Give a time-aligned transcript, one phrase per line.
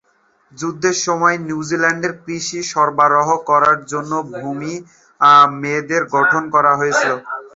[0.53, 4.73] যুদ্ধের সময় নিউজিল্যান্ডের কৃষি সরবরাহ করার জন্য ভূমি
[5.55, 7.11] মেয়েদের গঠন করা হয়েছিল।